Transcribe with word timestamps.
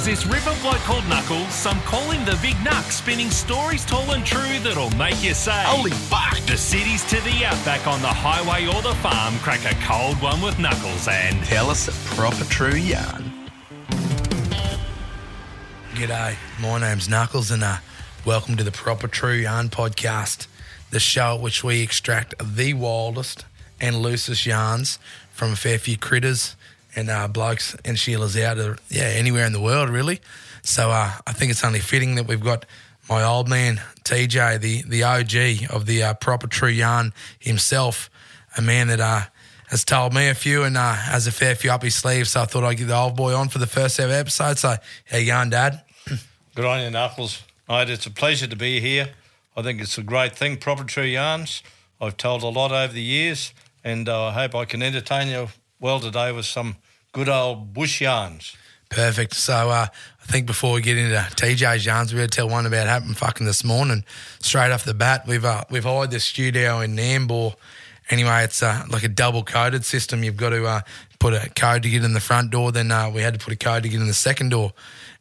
There's 0.00 0.24
this 0.24 0.32
river 0.32 0.56
bloke 0.62 0.78
called 0.78 1.06
Knuckles, 1.08 1.52
some 1.52 1.78
call 1.82 2.10
him 2.10 2.24
the 2.24 2.38
Big 2.40 2.54
Knuck, 2.64 2.90
spinning 2.90 3.28
stories 3.28 3.84
tall 3.84 4.12
and 4.12 4.24
true 4.24 4.58
that'll 4.60 4.88
make 4.96 5.22
you 5.22 5.34
say, 5.34 5.62
Holy 5.66 5.90
fuck! 5.90 6.38
The 6.46 6.56
cities 6.56 7.04
to 7.10 7.16
the 7.16 7.44
outback 7.44 7.86
on 7.86 8.00
the 8.00 8.08
highway 8.08 8.66
or 8.66 8.80
the 8.80 8.94
farm, 9.00 9.36
crack 9.40 9.70
a 9.70 9.74
cold 9.84 10.16
one 10.22 10.40
with 10.40 10.58
Knuckles 10.58 11.06
and 11.06 11.44
Tell 11.44 11.68
us 11.68 11.88
a 11.88 12.14
proper 12.14 12.44
true 12.44 12.76
yarn. 12.76 13.30
G'day, 15.92 16.36
my 16.62 16.80
name's 16.80 17.06
Knuckles, 17.06 17.50
and 17.50 17.62
uh, 17.62 17.76
welcome 18.24 18.56
to 18.56 18.64
the 18.64 18.72
Proper 18.72 19.06
True 19.06 19.34
Yarn 19.34 19.68
Podcast, 19.68 20.46
the 20.90 21.00
show 21.00 21.34
at 21.34 21.42
which 21.42 21.62
we 21.62 21.82
extract 21.82 22.34
the 22.42 22.72
wildest 22.72 23.44
and 23.82 23.96
loosest 23.96 24.46
yarns 24.46 24.98
from 25.30 25.52
a 25.52 25.56
fair 25.56 25.78
few 25.78 25.98
critters 25.98 26.56
and 26.96 27.10
uh, 27.10 27.28
blokes 27.28 27.74
and 27.84 27.96
Sheilas 27.96 28.40
out 28.40 28.58
of 28.58 28.80
yeah 28.88 29.04
anywhere 29.04 29.46
in 29.46 29.52
the 29.52 29.60
world 29.60 29.90
really. 29.90 30.20
So 30.62 30.90
uh, 30.90 31.12
I 31.26 31.32
think 31.32 31.50
it's 31.50 31.64
only 31.64 31.80
fitting 31.80 32.16
that 32.16 32.26
we've 32.26 32.42
got 32.42 32.66
my 33.08 33.24
old 33.24 33.48
man 33.48 33.80
TJ, 34.04 34.60
the 34.60 34.82
the 34.82 35.02
OG 35.02 35.70
of 35.74 35.86
the 35.86 36.02
uh, 36.02 36.14
Proper 36.14 36.46
True 36.46 36.68
Yarn 36.68 37.12
himself, 37.38 38.10
a 38.56 38.62
man 38.62 38.88
that 38.88 39.00
uh, 39.00 39.22
has 39.68 39.84
told 39.84 40.12
me 40.14 40.28
a 40.28 40.34
few 40.34 40.64
and 40.64 40.76
uh, 40.76 40.94
has 40.94 41.26
a 41.26 41.32
fair 41.32 41.54
few 41.54 41.70
up 41.70 41.82
his 41.82 41.94
sleeve. 41.94 42.28
So 42.28 42.42
I 42.42 42.44
thought 42.44 42.64
I'd 42.64 42.76
get 42.76 42.88
the 42.88 42.96
old 42.96 43.16
boy 43.16 43.34
on 43.34 43.48
for 43.48 43.58
the 43.58 43.66
first 43.66 43.98
ever 44.00 44.12
episode. 44.12 44.58
So 44.58 44.76
how 45.10 45.16
you 45.16 45.26
going, 45.26 45.50
Dad? 45.50 45.82
Good 46.54 46.64
on 46.64 46.82
you, 46.82 46.90
Knuckles. 46.90 47.42
Mate, 47.68 47.90
it's 47.90 48.06
a 48.06 48.10
pleasure 48.10 48.48
to 48.48 48.56
be 48.56 48.80
here. 48.80 49.10
I 49.56 49.62
think 49.62 49.80
it's 49.80 49.98
a 49.98 50.02
great 50.02 50.34
thing, 50.34 50.56
Proper 50.56 50.84
True 50.84 51.04
Yarns. 51.04 51.62
I've 52.00 52.16
told 52.16 52.42
a 52.42 52.48
lot 52.48 52.72
over 52.72 52.92
the 52.92 53.02
years, 53.02 53.52
and 53.84 54.08
I 54.08 54.32
hope 54.32 54.54
I 54.54 54.64
can 54.64 54.82
entertain 54.82 55.28
you 55.28 55.48
well 55.80 55.98
today 55.98 56.30
with 56.30 56.44
some 56.44 56.76
good 57.12 57.28
old 57.28 57.72
bush 57.72 58.00
yarns. 58.00 58.56
Perfect. 58.90 59.34
So 59.34 59.70
uh, 59.70 59.86
I 60.22 60.26
think 60.26 60.46
before 60.46 60.74
we 60.74 60.82
get 60.82 60.98
into 60.98 61.16
TJ's 61.16 61.86
yarns, 61.86 62.12
we're 62.12 62.18
going 62.18 62.28
to 62.28 62.36
tell 62.36 62.48
one 62.48 62.66
about 62.66 62.86
happened 62.86 63.16
fucking 63.16 63.46
this 63.46 63.64
morning. 63.64 64.04
Straight 64.40 64.72
off 64.72 64.84
the 64.84 64.94
bat, 64.94 65.26
we've 65.26 65.44
uh, 65.44 65.64
we've 65.70 65.84
hired 65.84 66.10
this 66.10 66.24
studio 66.24 66.80
in 66.80 66.96
Nambour. 66.96 67.54
Anyway, 68.10 68.42
it's 68.42 68.62
uh, 68.62 68.84
like 68.90 69.04
a 69.04 69.08
double 69.08 69.44
coded 69.44 69.84
system. 69.84 70.24
You've 70.24 70.36
got 70.36 70.50
to 70.50 70.66
uh, 70.66 70.80
put 71.20 71.32
a 71.32 71.48
code 71.50 71.84
to 71.84 71.88
get 71.88 72.04
in 72.04 72.12
the 72.12 72.20
front 72.20 72.50
door. 72.50 72.72
Then 72.72 72.90
uh, 72.90 73.08
we 73.10 73.22
had 73.22 73.34
to 73.34 73.40
put 73.40 73.52
a 73.52 73.56
code 73.56 73.84
to 73.84 73.88
get 73.88 74.00
in 74.00 74.08
the 74.08 74.14
second 74.14 74.48
door. 74.48 74.72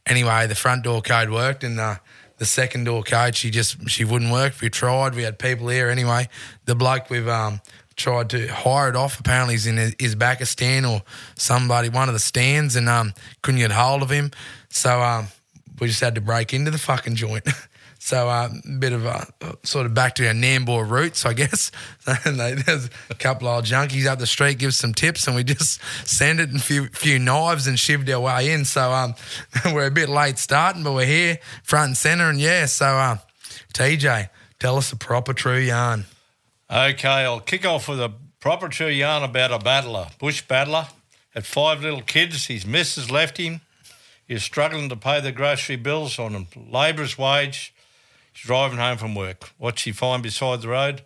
Anyway, 0.08 0.48
the 0.48 0.56
front 0.56 0.84
door 0.84 1.04
code 1.04 1.30
worked, 1.30 1.64
and 1.64 1.80
uh, 1.80 1.98
the 2.40 2.46
second 2.46 2.86
door 2.86 3.04
code 3.04 3.36
she 3.36 3.52
just 3.52 3.88
she 3.88 4.04
wouldn't 4.04 4.32
work. 4.32 4.60
We 4.62 4.72
tried. 4.72 5.14
We 5.14 5.22
had 5.22 5.38
people 5.38 5.68
here. 5.68 5.90
Anyway, 5.90 6.28
the 6.66 6.74
bloke 6.74 7.12
we've 7.12 7.28
um, 7.28 7.62
tried 8.00 8.32
to 8.32 8.48
hire 8.48 8.90
it 8.90 8.96
off. 8.96 9.20
Apparently, 9.20 9.54
he's 9.54 9.68
in 9.68 9.78
stand 10.46 10.86
or 10.86 11.04
somebody, 11.36 11.90
one 11.90 12.08
of 12.10 12.14
the 12.14 12.20
stands, 12.20 12.76
and 12.76 12.90
um, 12.90 13.14
couldn't 13.44 13.60
get 13.60 13.72
hold 13.72 14.02
of 14.02 14.10
him. 14.10 14.32
So 14.70 15.02
um, 15.02 15.28
we 15.80 15.88
just 15.88 16.02
had 16.02 16.16
to 16.16 16.22
break 16.22 16.54
into 16.54 16.72
the 16.72 16.80
fucking 16.80 17.16
joint. 17.16 17.48
So 18.02 18.30
uh, 18.30 18.50
a 18.66 18.72
bit 18.80 18.94
of 18.94 19.06
a 19.06 19.28
sort 19.64 19.86
of 19.86 19.94
back 19.94 20.16
to 20.16 20.28
our 20.28 20.34
Nambour 20.34 20.90
roots, 20.90 21.26
I 21.26 21.34
guess. 21.34 21.70
and 22.26 22.40
they, 22.40 22.54
there's 22.54 22.90
a 23.10 23.14
couple 23.14 23.48
of 23.48 23.56
old 23.56 23.66
junkies 23.66 24.08
up 24.08 24.20
the 24.20 24.26
street 24.26 24.58
give 24.58 24.74
some 24.74 24.94
tips, 24.94 25.28
and 25.28 25.36
we 25.36 25.44
just 25.44 25.82
send 26.08 26.40
it 26.40 26.50
and 26.50 26.60
a 26.60 26.64
few, 26.64 26.88
few 26.88 27.20
knives 27.20 27.68
and 27.68 27.78
shivved 27.78 28.10
our 28.12 28.22
way 28.22 28.52
in. 28.52 28.64
So 28.64 28.92
um, 28.94 29.16
we're 29.74 29.88
a 29.88 29.92
bit 29.92 30.08
late 30.08 30.40
starting, 30.40 30.82
but 30.82 30.94
we're 30.94 31.06
here 31.06 31.40
front 31.62 31.88
and 31.88 31.98
centre. 31.98 32.30
And 32.30 32.40
yeah, 32.40 32.68
so 32.68 32.86
uh, 32.86 33.18
TJ, 33.74 34.30
tell 34.60 34.78
us 34.78 34.94
a 34.94 34.96
proper 34.96 35.34
true 35.34 35.60
yarn. 35.60 36.06
Okay, 36.72 37.08
I'll 37.08 37.40
kick 37.40 37.66
off 37.66 37.88
with 37.88 38.00
a 38.00 38.14
proper 38.40 38.70
true 38.70 38.90
yarn 38.90 39.24
about 39.24 39.52
a 39.52 39.58
battler, 39.58 40.10
bush 40.20 40.44
battler. 40.44 40.88
Had 41.32 41.48
five 41.48 41.82
little 41.82 42.04
kids. 42.04 42.46
His 42.46 42.64
missus 42.64 43.10
left 43.10 43.38
him. 43.38 43.62
He 44.28 44.36
was 44.36 44.44
struggling 44.44 44.88
to 44.90 44.96
pay 44.96 45.20
the 45.20 45.32
grocery 45.32 45.78
bills 45.78 46.20
on 46.20 46.36
a 46.36 46.46
labourer's 46.60 47.18
wage. 47.18 47.74
He's 48.32 48.44
driving 48.44 48.78
home 48.78 49.00
from 49.00 49.16
work. 49.16 49.50
What's 49.58 49.82
he 49.82 49.92
find 49.92 50.22
beside 50.22 50.62
the 50.62 50.68
road? 50.68 51.02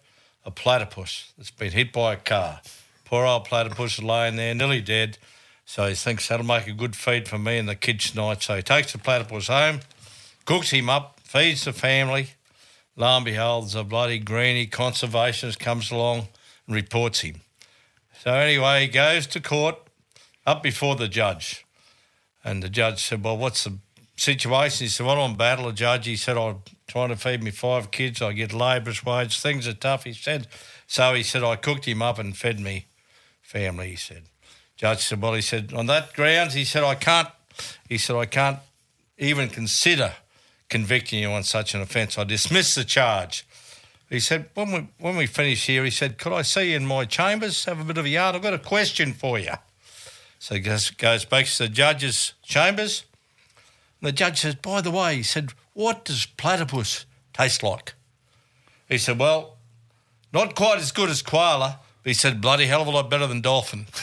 A 0.45 0.51
platypus 0.51 1.31
that's 1.37 1.51
been 1.51 1.71
hit 1.71 1.93
by 1.93 2.15
a 2.15 2.17
car. 2.17 2.59
Poor 3.05 3.25
old 3.25 3.45
platypus 3.45 3.99
is 3.99 4.03
laying 4.03 4.35
there, 4.35 4.53
nearly 4.53 4.81
dead. 4.81 5.17
So 5.65 5.87
he 5.87 5.95
thinks 5.95 6.27
that'll 6.27 6.45
make 6.45 6.67
a 6.67 6.73
good 6.73 6.93
feed 6.93 7.29
for 7.29 7.37
me 7.37 7.57
and 7.57 7.69
the 7.69 7.75
kids 7.75 8.11
tonight. 8.11 8.43
So 8.43 8.57
he 8.57 8.61
takes 8.61 8.91
the 8.91 8.97
platypus 8.97 9.47
home, 9.47 9.79
cooks 10.43 10.71
him 10.71 10.89
up, 10.89 11.21
feeds 11.21 11.63
the 11.63 11.71
family. 11.71 12.31
Lo 12.95 13.07
and 13.17 13.25
behold, 13.25 13.65
there's 13.65 13.75
a 13.75 13.83
bloody 13.83 14.19
greenie 14.19 14.67
conservationist 14.67 15.57
comes 15.59 15.89
along 15.89 16.27
and 16.67 16.75
reports 16.75 17.21
him. 17.21 17.41
So 18.21 18.33
anyway, 18.33 18.81
he 18.81 18.87
goes 18.87 19.25
to 19.27 19.41
court, 19.41 19.77
up 20.45 20.61
before 20.61 20.95
the 20.95 21.07
judge. 21.07 21.65
And 22.43 22.61
the 22.61 22.69
judge 22.69 23.03
said, 23.03 23.23
Well, 23.23 23.37
what's 23.37 23.63
the 23.63 23.77
situation? 24.15 24.85
He 24.85 24.89
said, 24.89 25.05
Well, 25.05 25.21
I'm 25.21 25.35
battle 25.35 25.67
a 25.67 25.73
judge. 25.73 26.05
He 26.05 26.15
said, 26.15 26.37
I'm 26.37 26.57
trying 26.87 27.09
to 27.09 27.15
feed 27.15 27.41
me 27.41 27.51
five 27.51 27.91
kids. 27.91 28.21
I 28.21 28.33
get 28.33 28.53
labourer's 28.53 29.05
wage. 29.05 29.39
Things 29.39 29.67
are 29.67 29.73
tough, 29.73 30.03
he 30.03 30.13
said. 30.13 30.47
So 30.85 31.13
he 31.13 31.23
said, 31.23 31.43
I 31.43 31.55
cooked 31.55 31.85
him 31.85 32.01
up 32.01 32.19
and 32.19 32.37
fed 32.37 32.59
me 32.59 32.87
family, 33.41 33.91
he 33.91 33.95
said. 33.95 34.23
Judge 34.75 34.99
said, 34.99 35.21
Well, 35.21 35.33
he 35.33 35.41
said, 35.41 35.73
on 35.73 35.87
that 35.87 36.13
grounds, 36.13 36.53
he 36.53 36.65
said, 36.65 36.83
I 36.83 36.95
can't, 36.95 37.29
he 37.87 37.97
said, 37.97 38.15
I 38.15 38.25
can't 38.25 38.59
even 39.17 39.49
consider 39.49 40.13
convicting 40.69 41.19
you 41.19 41.29
on 41.29 41.43
such 41.43 41.73
an 41.73 41.81
offence. 41.81 42.17
I 42.17 42.23
dismiss 42.23 42.75
the 42.75 42.83
charge. 42.83 43.45
He 44.09 44.19
said, 44.19 44.49
when 44.53 44.71
we, 44.71 44.87
when 44.99 45.15
we 45.17 45.25
finish 45.25 45.65
here, 45.65 45.83
he 45.83 45.89
said, 45.89 46.17
Could 46.17 46.33
I 46.33 46.43
see 46.43 46.71
you 46.71 46.77
in 46.77 46.85
my 46.85 47.05
chambers, 47.05 47.65
have 47.65 47.79
a 47.79 47.83
bit 47.83 47.97
of 47.97 48.05
a 48.05 48.09
yard? 48.09 48.35
I've 48.35 48.41
got 48.41 48.53
a 48.53 48.59
question 48.59 49.13
for 49.13 49.39
you. 49.39 49.53
So 50.39 50.55
he 50.55 50.61
goes, 50.61 50.89
goes 50.91 51.25
back 51.25 51.45
to 51.45 51.57
the 51.63 51.69
judge's 51.69 52.33
chambers. 52.43 53.05
And 54.01 54.09
the 54.09 54.11
judge 54.11 54.41
says, 54.41 54.55
By 54.55 54.81
the 54.81 54.91
way, 54.91 55.15
he 55.15 55.23
said, 55.23 55.53
What 55.73 56.05
does 56.05 56.25
platypus 56.25 57.05
taste 57.33 57.63
like? 57.63 57.93
He 58.89 58.97
said, 58.97 59.17
Well, 59.17 59.57
not 60.33 60.55
quite 60.55 60.79
as 60.79 60.91
good 60.91 61.09
as 61.09 61.21
koala. 61.21 61.79
But 62.03 62.09
he 62.09 62.13
said, 62.13 62.41
Bloody 62.41 62.65
hell 62.65 62.81
of 62.81 62.87
a 62.87 62.91
lot 62.91 63.09
better 63.09 63.25
than 63.25 63.41
dolphin. 63.41 63.85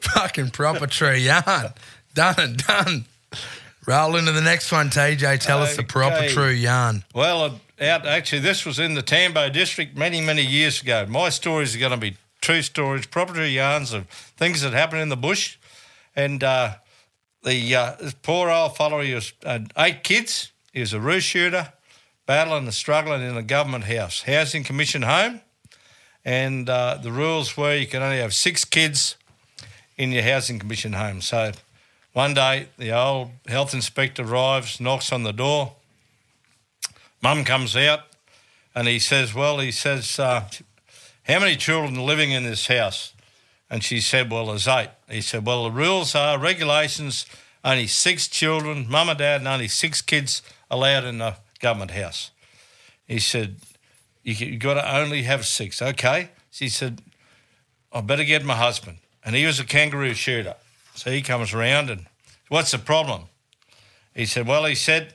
Fucking 0.00 0.50
proper 0.50 0.86
true 0.86 1.14
yarn. 1.14 1.74
Done 2.14 2.34
and 2.38 2.56
done. 2.56 3.04
Roll 3.86 4.16
into 4.16 4.30
the 4.30 4.40
next 4.40 4.70
one, 4.70 4.90
TJ. 4.90 5.40
Tell 5.40 5.60
us 5.60 5.76
the 5.76 5.82
proper 5.82 6.28
true 6.28 6.50
yarn. 6.50 7.04
Well, 7.14 7.42
uh, 7.42 7.84
out 7.84 8.06
actually, 8.06 8.38
this 8.38 8.64
was 8.64 8.78
in 8.78 8.94
the 8.94 9.02
Tambo 9.02 9.48
district 9.48 9.96
many, 9.96 10.20
many 10.20 10.42
years 10.42 10.80
ago. 10.82 11.04
My 11.08 11.30
stories 11.30 11.74
are 11.74 11.80
going 11.80 11.90
to 11.90 11.96
be 11.96 12.16
true 12.40 12.62
stories, 12.62 13.06
proper 13.06 13.34
true 13.34 13.44
yarns 13.44 13.92
of 13.92 14.06
things 14.06 14.60
that 14.62 14.72
happen 14.72 15.00
in 15.00 15.08
the 15.08 15.16
bush. 15.16 15.56
And 16.14 16.44
uh, 16.44 16.76
the 17.42 17.74
uh, 17.74 17.96
this 18.00 18.14
poor 18.14 18.50
old 18.50 18.76
fellow, 18.76 19.00
he 19.00 19.14
was 19.14 19.32
had 19.42 19.72
eight 19.76 20.04
kids. 20.04 20.52
He 20.72 20.80
was 20.80 20.92
a 20.92 21.00
roo 21.00 21.20
shooter, 21.20 21.72
battling 22.24 22.64
and 22.64 22.74
struggling 22.74 23.22
in 23.22 23.36
a 23.36 23.42
government 23.42 23.84
house, 23.84 24.22
housing 24.22 24.62
commission 24.62 25.02
home. 25.02 25.40
And 26.24 26.68
uh, 26.70 26.98
the 27.02 27.10
rules 27.10 27.56
were 27.56 27.74
you 27.74 27.88
can 27.88 28.00
only 28.00 28.18
have 28.18 28.32
six 28.32 28.64
kids 28.64 29.16
in 29.96 30.12
your 30.12 30.22
housing 30.22 30.60
commission 30.60 30.92
home. 30.92 31.20
So 31.20 31.52
one 32.12 32.34
day, 32.34 32.68
the 32.78 32.92
old 32.92 33.30
health 33.46 33.74
inspector 33.74 34.22
arrives, 34.22 34.80
knocks 34.80 35.12
on 35.12 35.22
the 35.22 35.32
door. 35.32 35.74
Mum 37.22 37.44
comes 37.44 37.76
out 37.76 38.00
and 38.74 38.88
he 38.88 38.98
says, 38.98 39.34
Well, 39.34 39.58
he 39.58 39.70
says, 39.70 40.18
uh, 40.18 40.48
How 41.24 41.40
many 41.40 41.56
children 41.56 41.96
are 41.96 42.02
living 42.02 42.32
in 42.32 42.44
this 42.44 42.66
house? 42.66 43.14
And 43.70 43.82
she 43.82 44.00
said, 44.00 44.30
Well, 44.30 44.46
there's 44.46 44.68
eight. 44.68 44.90
He 45.08 45.20
said, 45.20 45.46
Well, 45.46 45.64
the 45.64 45.70
rules 45.70 46.14
are 46.14 46.38
regulations 46.38 47.26
only 47.64 47.86
six 47.86 48.28
children, 48.28 48.86
mum 48.88 49.08
and 49.08 49.18
dad, 49.18 49.40
and 49.40 49.48
only 49.48 49.68
six 49.68 50.02
kids 50.02 50.42
allowed 50.70 51.04
in 51.04 51.18
the 51.18 51.36
government 51.60 51.92
house. 51.92 52.30
He 53.06 53.18
said, 53.18 53.56
you, 54.22 54.34
you 54.34 54.58
got 54.58 54.74
to 54.74 54.96
only 54.96 55.22
have 55.22 55.46
six. 55.46 55.80
Okay. 55.80 56.30
She 56.50 56.68
said, 56.68 57.02
I 57.92 58.00
better 58.00 58.24
get 58.24 58.44
my 58.44 58.56
husband. 58.56 58.98
And 59.24 59.36
he 59.36 59.46
was 59.46 59.60
a 59.60 59.64
kangaroo 59.64 60.14
shooter. 60.14 60.56
So 61.02 61.10
he 61.10 61.20
comes 61.20 61.52
around 61.52 61.90
and 61.90 62.06
What's 62.52 62.70
the 62.70 62.78
problem? 62.78 63.22
He 64.14 64.26
said, 64.26 64.46
Well, 64.46 64.66
he 64.66 64.74
said, 64.74 65.14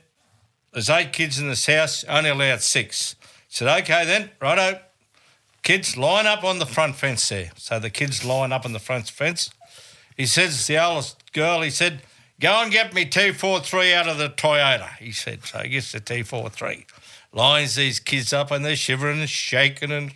there's 0.72 0.90
eight 0.90 1.12
kids 1.12 1.38
in 1.38 1.48
this 1.48 1.64
house, 1.64 2.04
only 2.04 2.28
allowed 2.28 2.60
six. 2.62 3.14
I 3.22 3.26
said, 3.48 3.82
Okay 3.82 4.04
then, 4.04 4.30
righto. 4.38 4.80
Kids 5.62 5.96
line 5.96 6.26
up 6.26 6.44
on 6.44 6.58
the 6.58 6.66
front 6.66 6.96
fence 6.96 7.28
there. 7.28 7.52
So 7.56 7.78
the 7.78 7.88
kids 7.88 8.24
line 8.24 8.52
up 8.52 8.66
on 8.66 8.72
the 8.72 8.78
front 8.78 9.08
fence. 9.08 9.50
He 10.14 10.26
says, 10.26 10.66
the 10.66 10.84
oldest 10.84 11.32
girl, 11.32 11.62
he 11.62 11.70
said, 11.70 12.02
Go 12.38 12.60
and 12.60 12.70
get 12.70 12.92
me 12.92 13.04
243 13.04 13.94
out 13.94 14.08
of 14.08 14.18
the 14.18 14.28
Toyota. 14.28 14.94
He 14.96 15.12
said, 15.12 15.46
So 15.46 15.60
he 15.60 15.68
gets 15.70 15.92
the 15.92 16.00
243. 16.00 16.86
Lines 17.32 17.76
these 17.76 17.98
kids 17.98 18.34
up 18.34 18.50
and 18.50 18.62
they're 18.62 18.74
shivering 18.76 19.20
and 19.20 19.30
shaking 19.30 19.92
and 19.92 20.12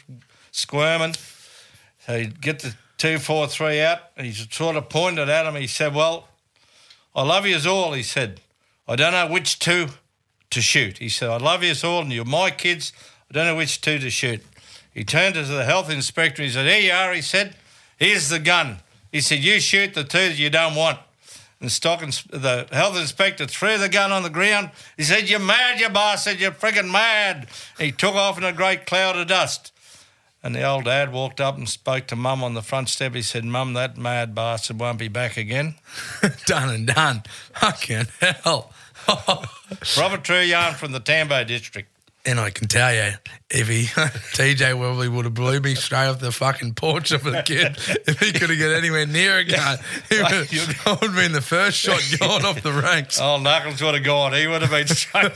squirming. 0.50 1.14
So 2.04 2.18
he 2.18 2.26
get 2.26 2.58
the 2.58 2.74
243 3.02 3.80
out 3.80 3.98
he 4.16 4.30
sort 4.30 4.76
of 4.76 4.88
pointed 4.88 5.28
at 5.28 5.44
him. 5.44 5.56
He 5.56 5.66
said, 5.66 5.92
Well, 5.92 6.28
I 7.16 7.24
love 7.24 7.44
you 7.44 7.58
all. 7.68 7.94
He 7.94 8.04
said, 8.04 8.40
I 8.86 8.94
don't 8.94 9.10
know 9.10 9.26
which 9.26 9.58
two 9.58 9.88
to 10.50 10.62
shoot. 10.62 10.98
He 10.98 11.08
said, 11.08 11.28
I 11.28 11.38
love 11.38 11.64
you 11.64 11.74
all 11.82 12.02
and 12.02 12.12
you're 12.12 12.24
my 12.24 12.52
kids. 12.52 12.92
I 13.28 13.34
don't 13.34 13.46
know 13.46 13.56
which 13.56 13.80
two 13.80 13.98
to 13.98 14.08
shoot. 14.08 14.40
He 14.94 15.02
turned 15.02 15.34
to 15.34 15.42
the 15.42 15.64
health 15.64 15.90
inspector. 15.90 16.44
He 16.44 16.50
said, 16.50 16.64
Here 16.64 16.78
you 16.78 16.92
are. 16.92 17.12
He 17.12 17.22
said, 17.22 17.56
Here's 17.96 18.28
the 18.28 18.38
gun. 18.38 18.76
He 19.10 19.20
said, 19.20 19.40
You 19.40 19.58
shoot 19.58 19.94
the 19.94 20.04
two 20.04 20.28
that 20.28 20.38
you 20.38 20.48
don't 20.48 20.76
want. 20.76 21.00
And 21.60 21.70
the 21.70 22.68
health 22.70 22.96
inspector 22.96 23.46
threw 23.46 23.78
the 23.78 23.88
gun 23.88 24.12
on 24.12 24.22
the 24.22 24.30
ground. 24.30 24.70
He 24.96 25.02
said, 25.02 25.28
You're 25.28 25.40
mad, 25.40 25.80
you 25.80 25.88
bastard. 25.88 26.38
You're 26.38 26.52
friggin' 26.52 26.92
mad. 26.92 27.48
He 27.80 27.90
took 27.90 28.14
off 28.14 28.38
in 28.38 28.44
a 28.44 28.52
great 28.52 28.86
cloud 28.86 29.16
of 29.16 29.26
dust. 29.26 29.71
And 30.44 30.54
the 30.54 30.64
old 30.64 30.84
dad 30.84 31.12
walked 31.12 31.40
up 31.40 31.56
and 31.56 31.68
spoke 31.68 32.08
to 32.08 32.16
mum 32.16 32.42
on 32.42 32.54
the 32.54 32.62
front 32.62 32.88
step. 32.88 33.14
He 33.14 33.22
said, 33.22 33.44
Mum, 33.44 33.74
that 33.74 33.96
mad 33.96 34.34
bastard 34.34 34.80
won't 34.80 34.98
be 34.98 35.08
back 35.08 35.36
again. 35.36 35.76
done 36.46 36.68
and 36.68 36.86
done. 36.88 37.22
Fucking 37.54 38.06
hell. 38.20 38.72
Proper 39.06 40.16
True 40.18 40.40
Yarn 40.40 40.74
from 40.74 40.92
the 40.92 41.00
Tambo 41.00 41.44
district. 41.44 41.88
And 42.24 42.38
I 42.38 42.50
can 42.50 42.68
tell 42.68 42.94
you, 42.94 43.14
if 43.50 43.66
he 43.66 43.82
TJ 43.84 44.78
Webley 44.78 45.08
would 45.08 45.24
have 45.24 45.34
blew 45.34 45.58
me 45.58 45.74
straight 45.74 46.06
off 46.06 46.20
the 46.20 46.30
fucking 46.30 46.74
porch 46.74 47.10
of 47.10 47.24
the 47.24 47.42
kid, 47.42 47.76
if 48.06 48.20
he 48.20 48.30
could 48.30 48.48
have 48.48 48.58
got 48.60 48.70
anywhere 48.70 49.06
near 49.06 49.38
a 49.38 49.44
gun, 49.44 49.78
he 50.08 50.18
would, 50.18 50.30
have 50.30 51.14
been 51.16 51.32
the 51.32 51.40
first 51.40 51.78
shot 51.78 52.00
gone 52.20 52.44
off 52.44 52.62
the 52.62 52.72
ranks. 52.72 53.20
Oh, 53.20 53.38
Knuckles 53.38 53.82
would 53.82 53.94
have 53.94 54.04
gone. 54.04 54.34
He 54.34 54.46
would 54.46 54.62
have 54.62 54.70
been 54.70 54.86
straight, 54.86 55.32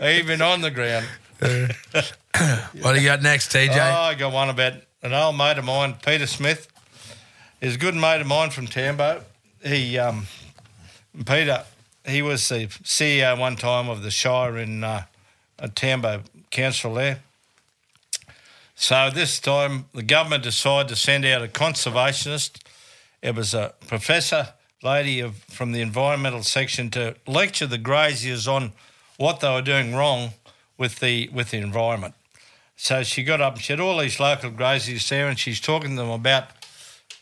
even 0.00 0.40
on 0.42 0.60
the 0.60 0.70
ground. 0.70 1.06
What 2.80 2.94
do 2.94 3.00
you 3.00 3.06
got 3.06 3.22
next, 3.22 3.52
TJ? 3.52 3.76
Oh, 3.76 4.00
I 4.02 4.14
got 4.14 4.32
one 4.32 4.48
about 4.48 4.74
an 5.02 5.12
old 5.12 5.36
mate 5.36 5.58
of 5.58 5.64
mine, 5.64 5.96
Peter 6.04 6.26
Smith. 6.26 6.68
He's 7.60 7.74
a 7.74 7.78
good 7.78 7.94
mate 7.94 8.20
of 8.20 8.26
mine 8.26 8.50
from 8.50 8.66
Tambo. 8.66 9.22
He, 9.64 9.98
um, 9.98 10.26
Peter, 11.26 11.64
he 12.06 12.22
was 12.22 12.48
the 12.48 12.68
CEO 12.84 13.38
one 13.38 13.56
time 13.56 13.88
of 13.88 14.02
the 14.02 14.10
Shire 14.10 14.56
in 14.56 14.84
uh, 14.84 15.04
Tambo 15.74 16.22
Council 16.50 16.94
there. 16.94 17.20
So 18.74 19.10
this 19.10 19.40
time 19.40 19.86
the 19.92 20.02
government 20.02 20.44
decided 20.44 20.88
to 20.88 20.96
send 20.96 21.24
out 21.24 21.42
a 21.42 21.48
conservationist. 21.48 22.62
It 23.20 23.34
was 23.34 23.52
a 23.52 23.74
professor 23.86 24.54
lady 24.82 25.20
of, 25.20 25.36
from 25.44 25.72
the 25.72 25.80
environmental 25.80 26.42
section 26.42 26.90
to 26.90 27.16
lecture 27.26 27.66
the 27.66 27.78
graziers 27.78 28.48
on 28.48 28.72
what 29.16 29.40
they 29.40 29.52
were 29.52 29.62
doing 29.62 29.94
wrong 29.94 30.32
with 30.82 30.98
the 30.98 31.30
with 31.32 31.52
the 31.52 31.58
environment. 31.58 32.14
So 32.74 33.04
she 33.04 33.22
got 33.22 33.40
up 33.40 33.54
and 33.54 33.62
she 33.62 33.72
had 33.72 33.78
all 33.78 33.98
these 33.98 34.18
local 34.18 34.50
graziers 34.50 35.08
there, 35.08 35.28
and 35.28 35.38
she's 35.38 35.60
talking 35.60 35.90
to 35.90 36.02
them 36.02 36.10
about 36.10 36.48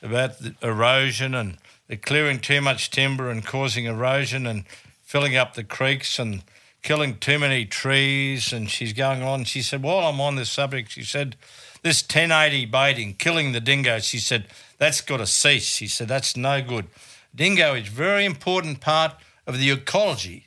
about 0.03 0.39
the 0.39 0.55
erosion 0.63 1.35
and 1.35 1.59
they're 1.87 1.99
clearing 1.99 2.39
too 2.39 2.63
much 2.63 2.91
timber 2.91 3.29
and 3.29 3.45
causing 3.45 3.85
erosion 3.85 4.47
and 4.47 4.65
filling 5.05 5.37
up 5.37 5.55
the 5.55 5.65
creeks 5.65 6.19
and 6.19 6.43
killing 6.83 7.19
too 7.19 7.39
many 7.39 7.67
trees. 7.67 8.51
And 8.51 8.71
she's 8.71 8.95
going 8.95 9.23
on. 9.23 9.45
She 9.45 9.61
said, 9.61 9.83
while 9.83 10.07
I'm 10.07 10.21
on 10.21 10.37
this 10.37 10.51
subject, 10.51 10.93
she 10.93 11.05
said, 11.05 11.37
this 11.83 12.01
1080 12.03 12.65
baiting, 12.67 13.15
killing 13.15 13.53
the 13.53 13.61
dingo, 13.61 13.99
she 13.99 14.19
said, 14.19 14.47
that's 14.79 15.03
got 15.03 15.19
to 15.19 15.27
cease. 15.27 15.67
She 15.67 15.87
said, 15.87 16.09
that's 16.09 16.35
no 16.35 16.63
good. 16.63 16.87
Dingo 17.35 17.75
is 17.75 17.89
very 17.89 18.25
important 18.25 18.81
part 18.81 19.17
of 19.47 19.59
the 19.59 19.71
ecology. 19.71 20.47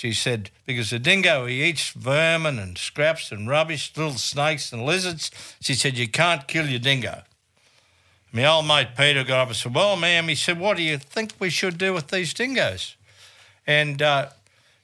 She 0.00 0.14
said, 0.14 0.48
because 0.64 0.88
the 0.88 0.98
dingo, 0.98 1.44
he 1.44 1.62
eats 1.62 1.90
vermin 1.90 2.58
and 2.58 2.78
scraps 2.78 3.30
and 3.30 3.46
rubbish, 3.46 3.92
little 3.94 4.14
snakes 4.14 4.72
and 4.72 4.86
lizards. 4.86 5.30
She 5.60 5.74
said, 5.74 5.98
you 5.98 6.08
can't 6.08 6.48
kill 6.48 6.66
your 6.66 6.78
dingo. 6.78 7.20
My 8.32 8.46
old 8.46 8.66
mate 8.66 8.96
Peter 8.96 9.24
got 9.24 9.40
up 9.40 9.48
and 9.48 9.56
said, 9.58 9.74
Well, 9.74 9.96
ma'am, 9.96 10.28
he 10.28 10.36
said, 10.36 10.58
What 10.58 10.78
do 10.78 10.82
you 10.82 10.96
think 10.96 11.34
we 11.38 11.50
should 11.50 11.76
do 11.76 11.92
with 11.92 12.08
these 12.08 12.32
dingoes? 12.32 12.96
And 13.66 14.00
uh, 14.00 14.30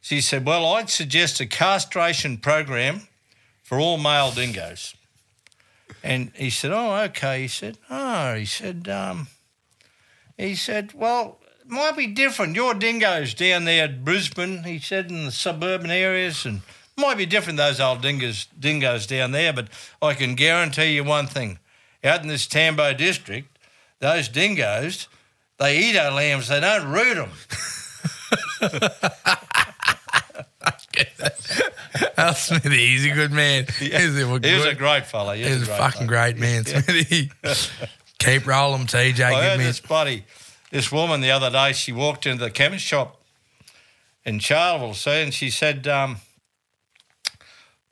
she 0.02 0.20
said, 0.20 0.44
Well, 0.44 0.66
I'd 0.74 0.90
suggest 0.90 1.40
a 1.40 1.46
castration 1.46 2.36
program 2.36 3.08
for 3.62 3.80
all 3.80 3.96
male 3.96 4.32
dingoes. 4.32 4.94
And 6.02 6.30
he 6.34 6.50
said, 6.50 6.72
Oh, 6.72 6.94
okay. 7.04 7.40
He 7.42 7.48
said, 7.48 7.78
Oh, 7.88 8.34
he 8.34 8.44
said, 8.44 8.86
um, 8.90 9.28
he 10.36 10.54
said, 10.54 10.92
Well, 10.92 11.38
might 11.68 11.96
be 11.96 12.06
different. 12.06 12.54
Your 12.54 12.74
dingoes 12.74 13.34
down 13.34 13.64
there 13.64 13.84
at 13.84 14.04
Brisbane, 14.04 14.64
he 14.64 14.78
said, 14.78 15.10
in 15.10 15.26
the 15.26 15.32
suburban 15.32 15.90
areas, 15.90 16.44
and 16.44 16.62
might 16.96 17.18
be 17.18 17.26
different 17.26 17.56
those 17.58 17.80
old 17.80 18.02
dingoes, 18.02 18.46
dingoes 18.58 19.06
down 19.06 19.32
there. 19.32 19.52
But 19.52 19.68
I 20.00 20.14
can 20.14 20.34
guarantee 20.34 20.94
you 20.94 21.04
one 21.04 21.26
thing: 21.26 21.58
out 22.02 22.22
in 22.22 22.28
this 22.28 22.46
Tambo 22.46 22.92
district, 22.94 23.58
those 24.00 24.28
dingoes, 24.28 25.08
they 25.58 25.78
eat 25.78 25.96
our 25.96 26.10
lambs. 26.10 26.48
They 26.48 26.60
don't 26.60 26.88
root 26.88 27.14
them. 27.14 27.30
Al 32.18 32.34
Smithy, 32.34 32.86
he's 32.88 33.04
a 33.04 33.10
good 33.10 33.32
man. 33.32 33.66
He's 33.78 33.92
a, 33.92 34.26
He 34.26 34.54
was 34.54 34.64
a 34.64 34.74
great 34.74 35.06
fella. 35.06 35.36
He 35.36 35.42
was 35.42 35.52
he's 35.52 35.62
a 35.62 35.66
great 35.66 35.78
fucking 35.78 36.08
fella. 36.08 36.32
great 36.32 36.38
man, 36.38 36.64
Smithy. 36.64 37.30
Keep 38.18 38.46
rolling, 38.46 38.86
TJ. 38.86 39.20
I 39.20 39.30
Give 39.30 39.42
heard 39.42 39.58
me 39.58 39.64
this 39.64 39.80
buddy, 39.80 40.24
this 40.70 40.90
woman 40.90 41.20
the 41.20 41.30
other 41.30 41.50
day, 41.50 41.72
she 41.72 41.92
walked 41.92 42.26
into 42.26 42.44
the 42.44 42.50
chemist 42.50 42.84
shop 42.84 43.20
in 44.24 44.40
Charleville, 44.40 44.94
see, 44.94 45.22
and 45.22 45.32
she 45.32 45.50
said, 45.50 45.86
um, 45.86 46.16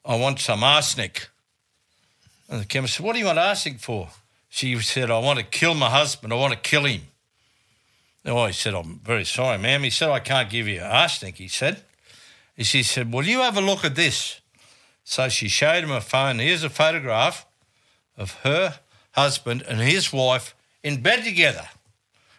I 0.04 0.16
want 0.16 0.40
some 0.40 0.62
arsenic. 0.62 1.28
And 2.48 2.60
the 2.60 2.66
chemist 2.66 2.96
said, 2.96 3.06
What 3.06 3.14
do 3.14 3.20
you 3.20 3.26
want 3.26 3.38
arsenic 3.38 3.80
for? 3.80 4.08
She 4.48 4.78
said, 4.80 5.10
I 5.10 5.18
want 5.18 5.38
to 5.38 5.44
kill 5.44 5.74
my 5.74 5.88
husband. 5.88 6.32
I 6.32 6.36
want 6.36 6.52
to 6.52 6.58
kill 6.58 6.84
him. 6.84 7.02
Oh, 8.26 8.46
he 8.46 8.52
said, 8.52 8.74
I'm 8.74 9.00
very 9.00 9.24
sorry, 9.24 9.58
ma'am. 9.58 9.82
He 9.82 9.90
said, 9.90 10.10
I 10.10 10.20
can't 10.20 10.48
give 10.50 10.68
you 10.68 10.80
arsenic, 10.80 11.36
he 11.36 11.48
said. 11.48 11.82
And 12.56 12.66
she 12.66 12.82
said, 12.82 13.12
Well, 13.12 13.24
you 13.24 13.40
have 13.40 13.56
a 13.56 13.60
look 13.60 13.84
at 13.84 13.94
this. 13.94 14.40
So 15.04 15.28
she 15.28 15.48
showed 15.48 15.84
him 15.84 15.90
a 15.90 16.00
phone. 16.00 16.38
Here's 16.38 16.64
a 16.64 16.70
photograph 16.70 17.46
of 18.16 18.32
her 18.42 18.80
husband 19.12 19.62
and 19.68 19.80
his 19.80 20.12
wife 20.12 20.54
in 20.82 21.02
bed 21.02 21.24
together. 21.24 21.68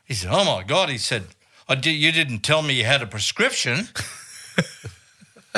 He 0.06 0.14
said, 0.14 0.32
Oh 0.32 0.46
my 0.46 0.64
God. 0.64 0.90
He 0.90 0.98
said, 0.98 1.26
I 1.68 1.76
did, 1.76 1.92
You 1.92 2.12
didn't 2.12 2.40
tell 2.40 2.62
me 2.62 2.76
you 2.76 2.86
had 2.86 3.02
a 3.02 3.08
prescription. 3.08 3.88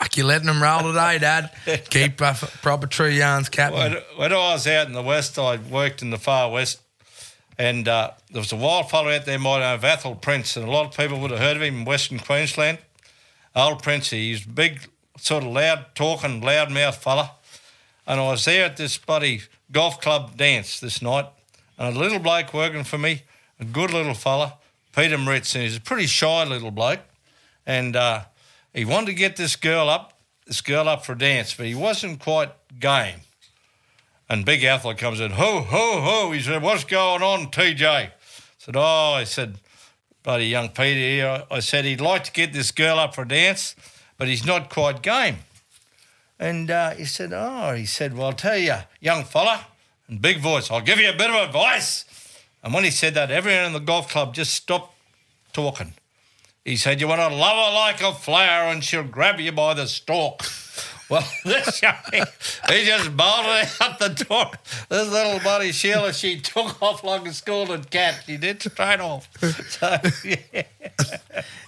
like 0.00 0.16
you're 0.16 0.26
letting 0.26 0.46
them 0.46 0.62
roll 0.62 0.80
today, 0.82 1.18
Dad. 1.18 1.50
Keep 1.90 2.20
uh, 2.20 2.34
proper 2.62 2.86
true 2.86 3.08
yarns, 3.08 3.48
Captain. 3.48 3.94
When, 3.94 4.02
when 4.16 4.32
I 4.32 4.52
was 4.52 4.66
out 4.66 4.86
in 4.86 4.92
the 4.92 5.02
West, 5.02 5.38
I 5.38 5.56
worked 5.56 6.02
in 6.02 6.10
the 6.10 6.18
far 6.18 6.50
West, 6.50 6.80
and 7.58 7.86
uh, 7.86 8.12
there 8.30 8.40
was 8.40 8.52
a 8.52 8.56
wild 8.56 8.90
fellow 8.90 9.10
out 9.10 9.26
there, 9.26 9.38
by 9.38 9.58
the 9.58 9.66
name 9.66 9.78
of 9.78 9.84
Athol 9.84 10.14
Prince, 10.14 10.56
and 10.56 10.66
a 10.66 10.70
lot 10.70 10.86
of 10.86 10.96
people 10.96 11.20
would 11.20 11.30
have 11.30 11.40
heard 11.40 11.56
of 11.56 11.62
him 11.62 11.80
in 11.80 11.84
Western 11.84 12.18
Queensland. 12.18 12.78
Old 13.54 13.82
Princey, 13.82 14.30
he's 14.30 14.46
a 14.46 14.48
big, 14.48 14.88
sort 15.18 15.44
of 15.44 15.50
loud 15.50 15.86
talking, 15.94 16.40
loud 16.40 16.70
mouth 16.70 16.96
fella. 16.96 17.32
And 18.06 18.20
I 18.20 18.30
was 18.30 18.44
there 18.44 18.64
at 18.64 18.76
this 18.76 18.96
buddy 18.96 19.42
golf 19.70 20.00
club 20.00 20.36
dance 20.36 20.80
this 20.80 21.02
night, 21.02 21.26
and 21.80 21.96
a 21.96 21.98
little 21.98 22.18
bloke 22.18 22.52
working 22.52 22.84
for 22.84 22.98
me, 22.98 23.22
a 23.58 23.64
good 23.64 23.90
little 23.90 24.14
fella, 24.14 24.58
Peter 24.94 25.16
Moritz, 25.16 25.54
and 25.54 25.64
he's 25.64 25.78
a 25.78 25.80
pretty 25.80 26.06
shy 26.06 26.44
little 26.44 26.70
bloke, 26.70 27.00
and 27.66 27.96
uh, 27.96 28.24
he 28.74 28.84
wanted 28.84 29.06
to 29.06 29.14
get 29.14 29.36
this 29.36 29.56
girl 29.56 29.88
up, 29.88 30.20
this 30.46 30.60
girl 30.60 30.88
up 30.88 31.06
for 31.06 31.12
a 31.12 31.18
dance, 31.18 31.54
but 31.54 31.64
he 31.64 31.74
wasn't 31.74 32.20
quite 32.20 32.50
game. 32.78 33.20
And 34.28 34.44
Big 34.44 34.62
Athol 34.62 34.94
comes 34.94 35.20
in, 35.20 35.32
ho, 35.32 35.62
ho, 35.62 36.00
ho. 36.02 36.30
He 36.32 36.40
said, 36.40 36.62
What's 36.62 36.84
going 36.84 37.20
on, 37.20 37.50
TJ? 37.50 37.84
I 37.84 38.12
said, 38.58 38.76
Oh, 38.76 39.14
I 39.14 39.24
said, 39.24 39.58
Buddy, 40.22 40.46
young 40.46 40.68
Peter 40.68 41.00
here. 41.00 41.44
I 41.50 41.58
said, 41.58 41.84
He'd 41.84 42.00
like 42.00 42.22
to 42.24 42.32
get 42.32 42.52
this 42.52 42.70
girl 42.70 43.00
up 43.00 43.16
for 43.16 43.22
a 43.22 43.28
dance, 43.28 43.74
but 44.18 44.28
he's 44.28 44.46
not 44.46 44.70
quite 44.70 45.02
game. 45.02 45.38
And 46.38 46.70
uh, 46.70 46.90
he 46.90 47.06
said, 47.06 47.32
Oh, 47.32 47.74
he 47.74 47.86
said, 47.86 48.16
Well, 48.16 48.28
I'll 48.28 48.32
tell 48.32 48.56
you, 48.56 48.76
young 49.00 49.24
fella, 49.24 49.66
and 50.10 50.20
big 50.20 50.40
voice, 50.40 50.70
I'll 50.70 50.80
give 50.80 50.98
you 50.98 51.08
a 51.08 51.16
bit 51.16 51.30
of 51.30 51.36
advice. 51.36 52.04
And 52.62 52.74
when 52.74 52.84
he 52.84 52.90
said 52.90 53.14
that, 53.14 53.30
everyone 53.30 53.64
in 53.64 53.72
the 53.72 53.78
golf 53.78 54.08
club 54.10 54.34
just 54.34 54.52
stopped 54.52 54.94
talking. 55.52 55.94
He 56.64 56.76
said, 56.76 57.00
You 57.00 57.08
want 57.08 57.20
to 57.20 57.34
love 57.34 57.56
her 57.56 57.74
like 57.74 58.02
a 58.02 58.12
flower 58.12 58.68
and 58.68 58.84
she'll 58.84 59.02
grab 59.02 59.40
you 59.40 59.52
by 59.52 59.74
the 59.74 59.86
stalk. 59.86 60.42
Well, 61.10 61.28
this 61.44 61.82
young 61.82 61.96
he 62.12 62.84
just 62.84 63.16
bolted 63.16 63.68
out 63.80 63.98
the 63.98 64.24
door. 64.28 64.52
This 64.88 65.10
little 65.10 65.40
buddy 65.40 65.72
Sheila, 65.72 66.12
she 66.12 66.40
took 66.40 66.80
off 66.80 67.02
like 67.02 67.26
a 67.26 67.32
scolded 67.32 67.90
cat. 67.90 68.22
She 68.26 68.36
did 68.36 68.62
straight 68.62 69.00
off. 69.00 69.28
So, 69.70 69.98
yeah. 70.24 70.62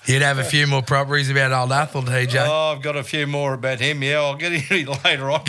You'd 0.07 0.23
have 0.23 0.39
a 0.39 0.45
few 0.45 0.69
more 0.69 0.83
properties 0.83 1.29
about 1.29 1.51
old 1.51 1.73
Athol, 1.73 2.03
TJ. 2.03 2.47
Oh, 2.47 2.75
I've 2.77 2.83
got 2.83 2.97
a 2.97 3.03
few 3.03 3.27
more 3.27 3.55
about 3.55 3.81
him. 3.81 4.05
Yeah, 4.05 4.21
I'll 4.21 4.37
get 4.37 4.53
into 4.53 4.75
it 4.75 5.05
later 5.05 5.29
on. 5.29 5.43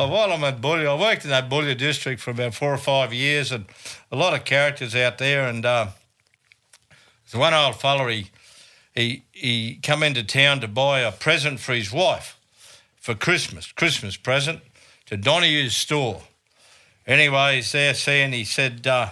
Oh, 0.00 0.06
while 0.06 0.32
I'm 0.32 0.44
at 0.44 0.60
Boulia, 0.60 0.96
I 0.96 1.00
worked 1.00 1.24
in 1.24 1.30
that 1.30 1.50
Boulia 1.50 1.76
district 1.76 2.20
for 2.20 2.30
about 2.30 2.54
four 2.54 2.72
or 2.72 2.78
five 2.78 3.12
years, 3.12 3.50
and 3.50 3.66
a 4.12 4.16
lot 4.16 4.32
of 4.32 4.44
characters 4.44 4.94
out 4.94 5.18
there. 5.18 5.48
And 5.48 5.66
uh, 5.66 5.88
there's 7.24 7.40
one 7.40 7.52
old 7.52 7.80
fella, 7.80 8.08
he, 8.08 8.30
he 8.94 9.24
he 9.32 9.80
come 9.82 10.04
into 10.04 10.22
town 10.22 10.60
to 10.60 10.68
buy 10.68 11.00
a 11.00 11.10
present 11.10 11.58
for 11.58 11.74
his 11.74 11.92
wife 11.92 12.38
for 12.94 13.16
Christmas, 13.16 13.72
Christmas 13.72 14.16
present 14.16 14.60
to 15.06 15.16
Donohue's 15.16 15.76
store. 15.76 16.22
Anyway, 17.04 17.56
he's 17.56 17.72
there 17.72 17.92
saying 17.92 18.30
he 18.30 18.44
said, 18.44 18.86
uh, 18.86 19.08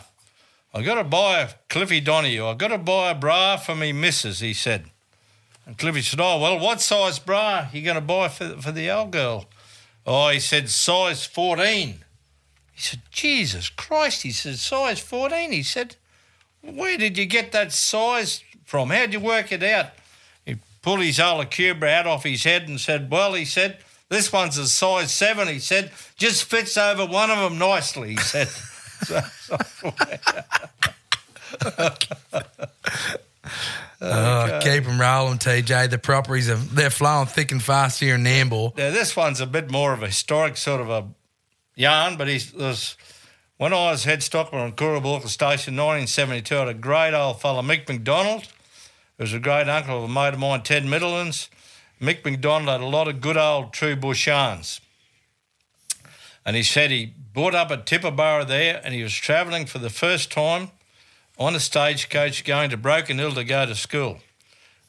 "I 0.73 0.83
got 0.83 1.03
to 1.03 1.05
buy 1.05 1.41
a 1.41 1.49
Cliffy 1.69 1.99
Donohue. 1.99 2.47
I 2.47 2.55
got 2.55 2.69
to 2.69 2.79
buy 2.79 3.11
a 3.11 3.15
bra 3.17 3.57
for 3.57 3.75
me 3.75 3.91
missus." 3.93 4.39
He 4.39 4.55
said. 4.55 4.85
And 5.67 5.77
Cliffy 5.77 6.01
said, 6.01 6.21
Oh, 6.21 6.39
well, 6.39 6.61
what 6.61 6.81
size 6.81 7.19
bra 7.19 7.67
you 7.73 7.83
going 7.83 7.97
to 7.97 8.01
buy 8.01 8.29
for, 8.29 8.51
for 8.51 8.71
the 8.71 8.89
old 8.89 9.11
girl? 9.11 9.49
Oh, 10.07 10.29
he 10.29 10.39
said, 10.41 10.69
size 10.71 11.27
14. 11.27 11.89
He 12.73 12.81
said, 12.81 13.01
Jesus 13.11 13.69
Christ. 13.69 14.23
He 14.23 14.31
said, 14.31 14.57
size 14.57 15.01
14. 15.01 15.51
He 15.53 15.63
said, 15.63 15.97
Where 16.63 16.97
did 16.97 17.19
you 17.19 17.27
get 17.27 17.53
that 17.53 17.73
size 17.73 18.43
from? 18.65 18.91
How'd 18.91 19.13
you 19.13 19.21
work 19.21 19.51
it 19.51 19.63
out? 19.63 19.87
He 20.45 20.57
pulled 20.83 21.01
his 21.01 21.19
old 21.19 21.45
Akubra 21.45 21.89
out 21.93 22.07
off 22.07 22.23
his 22.25 22.45
head 22.45 22.69
and 22.69 22.81
said, 22.81 23.11
Well, 23.11 23.35
he 23.35 23.45
said, 23.45 23.79
this 24.09 24.33
one's 24.33 24.57
a 24.59 24.69
size 24.69 25.13
7. 25.13 25.49
He 25.49 25.59
said, 25.59 25.91
just 26.17 26.45
fits 26.45 26.77
over 26.77 27.05
one 27.05 27.31
of 27.31 27.39
them 27.39 27.59
nicely. 27.59 28.11
He 28.11 28.17
said, 28.19 28.49
So- 29.03 29.21
so- 29.81 29.93
keep 34.67 34.85
them 34.85 35.01
rolling, 35.01 35.39
TJ. 35.39 35.91
The 35.91 35.99
properties 35.99 36.51
are 36.51 36.57
they're 36.57 36.91
flowing 36.91 37.27
thick 37.27 37.53
and 37.53 37.63
fast 37.63 38.01
here 38.01 38.17
in 38.17 38.25
Nambour. 38.25 38.77
Now, 38.77 38.91
this 38.91 39.17
one's 39.17 39.41
a 39.41 39.47
bit 39.47 39.71
more 39.71 39.93
of 39.93 40.03
a 40.03 40.07
historic 40.07 40.57
sort 40.57 40.81
of 40.81 40.91
a 40.91 41.07
yarn, 41.77 42.17
but 42.17 42.29
he's, 42.29 42.53
there's, 42.53 42.97
when 43.59 43.73
I 43.73 43.91
was 43.93 44.05
head 44.05 44.23
stockman 44.23 44.63
on 44.63 44.73
Coorabooka 44.73 45.29
Station 45.29 45.75
in 45.75 45.81
1972, 45.81 46.55
I 46.55 46.59
had 46.59 46.69
a 46.69 46.75
great 46.75 47.15
old 47.15 47.41
fella, 47.41 47.63
Mick 47.63 47.89
McDonald, 47.89 48.43
who 49.17 49.25
was 49.25 49.33
a 49.33 49.39
great 49.39 49.69
uncle 49.69 49.99
of 49.99 50.11
a 50.11 50.13
mate 50.13 50.35
of 50.35 50.41
mine, 50.41 50.63
Ted 50.63 50.85
Middleton's. 50.85 51.49
Mick 52.01 52.25
McDonald 52.25 52.69
had 52.69 52.81
a 52.81 52.87
lot 52.87 53.09
of 53.09 53.21
good 53.21 53.37
old 53.37 53.73
true 53.73 53.97
bush 53.97 54.27
yarns. 54.27 54.81
And 56.45 56.55
he 56.55 56.63
said 56.63 56.91
he 56.91 57.13
bought 57.33 57.55
up 57.55 57.71
at 57.71 57.87
Tibooburra 57.87 58.47
there 58.47 58.81
and 58.85 58.95
he 58.95 59.03
was 59.03 59.15
travelling 59.15 59.67
for 59.67 59.79
the 59.79 59.91
first 59.91 60.31
time 60.31 60.71
on 61.39 61.55
a 61.55 61.61
stagecoach 61.61 62.45
going 62.45 62.71
to 62.71 62.77
Broken 62.77 63.19
Hill 63.19 63.33
to 63.33 63.45
go 63.45 63.67
to 63.67 63.75
school. 63.75 64.21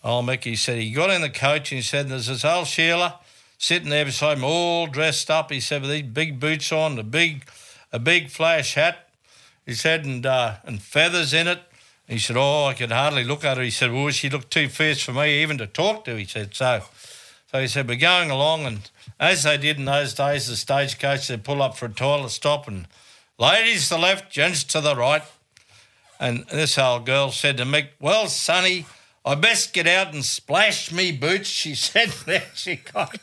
Old 0.04 0.26
Mickey 0.26 0.56
said 0.56 0.78
he 0.78 0.92
got 0.92 1.10
in 1.10 1.22
the 1.22 1.30
coach 1.30 1.72
and 1.72 1.78
he 1.78 1.82
said, 1.82 2.08
There's 2.08 2.28
this 2.28 2.46
old 2.46 2.68
Sheila 2.68 3.20
sitting 3.58 3.90
there 3.90 4.06
beside 4.06 4.38
him, 4.38 4.44
all 4.44 4.88
dressed 4.88 5.30
up. 5.30 5.52
He 5.52 5.60
said, 5.60 5.82
with 5.82 5.92
these 5.92 6.04
big 6.04 6.40
boots 6.40 6.72
on, 6.72 6.98
a 7.00 7.04
big, 7.04 7.46
a 7.92 8.00
big 8.00 8.30
flash 8.30 8.76
hat. 8.76 9.10
He 9.66 9.74
said, 9.74 10.06
and 10.06 10.26
uh, 10.26 10.56
and 10.64 10.82
feathers 10.82 11.34
in 11.34 11.48
it. 11.48 11.60
He 12.08 12.20
said, 12.20 12.38
Oh, 12.38 12.66
I 12.66 12.74
could 12.74 12.92
hardly 12.92 13.26
look 13.26 13.44
at 13.44 13.58
her. 13.58 13.64
He 13.64 13.70
said, 13.70 13.92
Well, 13.92 14.10
she 14.12 14.30
looked 14.30 14.52
too 14.52 14.70
fierce 14.70 15.02
for 15.02 15.12
me 15.12 15.42
even 15.42 15.58
to 15.58 15.68
talk 15.68 16.06
to. 16.06 16.16
He 16.16 16.26
said, 16.26 16.56
So, 16.56 16.84
so 17.52 17.60
he 17.60 17.68
said, 17.68 17.88
We're 17.88 17.98
going 17.98 18.32
along, 18.32 18.66
and 18.66 18.90
as 19.20 19.44
they 19.44 19.58
did 19.58 19.78
in 19.78 19.86
those 19.86 20.14
days, 20.14 20.48
the 20.48 20.56
stagecoach, 20.56 21.28
they'd 21.28 21.44
pull 21.44 21.62
up 21.62 21.76
for 21.76 21.88
a 21.88 21.90
toilet 21.90 22.30
stop, 22.30 22.68
and 22.68 22.88
ladies 23.38 23.90
to 23.90 23.96
the 23.96 24.02
left, 24.02 24.32
gents 24.32 24.64
to 24.66 24.80
the 24.80 24.96
right. 24.96 25.24
And 26.20 26.46
this 26.46 26.78
old 26.78 27.06
girl 27.06 27.32
said 27.32 27.58
to 27.58 27.66
Mick, 27.66 27.90
Well, 28.00 28.28
sonny, 28.28 28.86
I 29.28 29.36
best 29.36 29.74
get 29.74 29.88
out 29.88 30.14
and 30.14 30.24
splash 30.24 30.92
me 30.92 31.12
boots, 31.12 31.50
she 31.50 31.76
said. 31.76 32.14
There 32.26 32.44
she 32.56 32.78
got. 32.78 33.18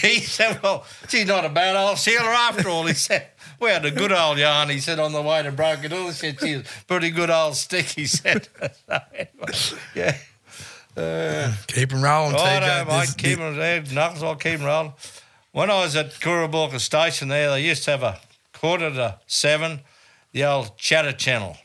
He 0.00 0.20
said, 0.20 0.62
Well, 0.62 0.84
she's 1.08 1.26
not 1.26 1.44
a 1.44 1.50
bad 1.50 1.76
old 1.76 1.98
sailor 1.98 2.30
after 2.30 2.68
all. 2.68 2.86
He 2.86 2.94
said, 2.94 3.28
We 3.60 3.68
had 3.68 3.84
a 3.84 3.90
good 3.90 4.10
old 4.10 4.38
yarn, 4.38 4.70
he 4.70 4.80
said, 4.80 4.98
on 4.98 5.12
the 5.12 5.20
way 5.20 5.42
to 5.42 5.52
Broken 5.52 5.90
Hill. 5.90 6.06
He 6.06 6.12
said, 6.12 6.40
She's 6.40 6.60
a 6.60 6.64
pretty 6.88 7.10
good 7.10 7.30
old 7.30 7.56
stick, 7.56 7.84
he 7.86 8.06
said. 8.06 8.48
So 8.58 8.68
anyway, 9.14 9.78
yeah. 9.94 10.16
Uh, 10.96 11.52
keep 11.66 11.90
them 11.90 12.02
rolling, 12.02 12.36
Oh, 12.36 12.38
TJ. 12.38 12.86
no, 12.86 12.96
mate, 12.98 13.14
keep 13.18 13.38
them 13.38 13.56
there. 13.56 13.82
Knuckles, 13.92 14.22
I'll 14.22 14.36
keep 14.36 14.58
them 14.58 14.66
rolling. 14.66 14.92
When 15.52 15.70
I 15.70 15.82
was 15.84 15.94
at 15.94 16.12
Coorabooka 16.14 16.80
Station 16.80 17.28
there, 17.28 17.50
they 17.50 17.62
used 17.64 17.84
to 17.84 17.90
have 17.92 18.02
a 18.02 18.18
quarter 18.52 18.90
to 18.90 19.18
seven, 19.26 19.80
the 20.32 20.44
old 20.44 20.76
chatter 20.78 21.12
channel. 21.12 21.56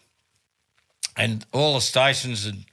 And 1.15 1.45
all 1.51 1.75
the 1.75 1.81
stations 1.81 2.45
would, 2.45 2.65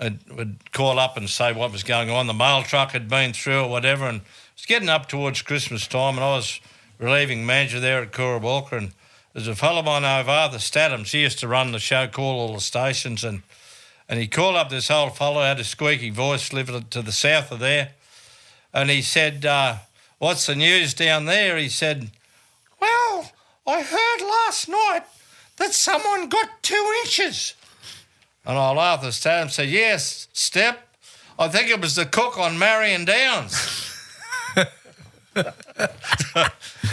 would, 0.00 0.72
call 0.72 0.98
up 0.98 1.16
and 1.16 1.28
say 1.28 1.52
what 1.52 1.72
was 1.72 1.82
going 1.82 2.10
on. 2.10 2.26
The 2.26 2.34
mail 2.34 2.62
truck 2.62 2.92
had 2.92 3.08
been 3.08 3.32
through 3.32 3.62
or 3.62 3.68
whatever. 3.68 4.06
And 4.06 4.20
it's 4.54 4.66
getting 4.66 4.88
up 4.88 5.08
towards 5.08 5.42
Christmas 5.42 5.86
time, 5.86 6.14
and 6.14 6.24
I 6.24 6.36
was 6.36 6.60
relieving 6.98 7.46
manager 7.46 7.80
there 7.80 8.02
at 8.02 8.12
Coorabooka. 8.12 8.72
And 8.72 8.92
there's 9.32 9.48
a 9.48 9.54
fellow 9.54 9.82
by 9.82 10.00
name 10.00 10.20
of 10.20 10.28
Arthur 10.28 10.58
Stathams. 10.58 11.10
He 11.10 11.22
used 11.22 11.38
to 11.40 11.48
run 11.48 11.72
the 11.72 11.78
show, 11.78 12.08
call 12.08 12.40
all 12.40 12.54
the 12.54 12.60
stations. 12.60 13.24
And, 13.24 13.42
and 14.08 14.18
he 14.18 14.26
called 14.26 14.56
up 14.56 14.70
this 14.70 14.90
old 14.90 15.16
fellow, 15.16 15.42
had 15.42 15.60
a 15.60 15.64
squeaky 15.64 16.10
voice, 16.10 16.52
lived 16.52 16.90
to 16.90 17.02
the 17.02 17.12
south 17.12 17.52
of 17.52 17.58
there. 17.58 17.90
And 18.72 18.90
he 18.90 19.02
said, 19.02 19.44
uh, 19.44 19.76
What's 20.18 20.46
the 20.46 20.56
news 20.56 20.94
down 20.94 21.26
there? 21.26 21.56
He 21.56 21.68
said, 21.68 22.10
Well, 22.80 23.30
I 23.66 23.82
heard 23.82 24.26
last 24.26 24.68
night 24.68 25.02
that 25.58 25.72
someone 25.72 26.28
got 26.28 26.62
two 26.62 26.94
inches. 27.04 27.54
And 28.48 28.56
old 28.56 28.78
Arthur 28.78 29.12
Statham 29.12 29.50
said, 29.50 29.68
Yes, 29.68 30.26
Step. 30.32 30.80
I 31.38 31.46
think 31.48 31.70
it 31.70 31.80
was 31.80 31.94
the 31.94 32.06
cook 32.06 32.36
on 32.38 32.58
Marion 32.58 33.04
Downs. 33.04 33.94
there 35.34 35.92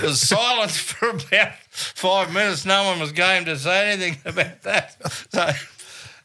was 0.03 0.21
silence 0.21 0.77
for 0.77 1.09
about 1.09 1.53
five 1.71 2.31
minutes. 2.31 2.65
No 2.65 2.83
one 2.83 2.99
was 2.99 3.11
game 3.11 3.45
to 3.45 3.57
say 3.57 3.91
anything 3.93 4.17
about 4.25 4.61
that. 4.63 4.97
So, 5.31 5.49